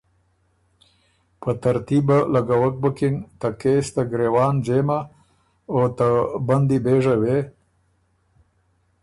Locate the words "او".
5.73-5.81